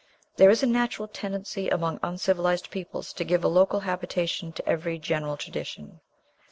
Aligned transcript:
There 0.37 0.49
is 0.49 0.63
a 0.63 0.65
natural 0.65 1.07
tendency 1.07 1.69
among 1.69 1.99
uncivilized 2.01 2.71
peoples 2.71 3.13
to 3.13 3.23
give 3.23 3.43
a 3.43 3.47
"local 3.47 3.81
habitation" 3.81 4.51
to 4.53 4.67
every 4.67 4.97
general 4.97 5.37
tradition. 5.37 5.99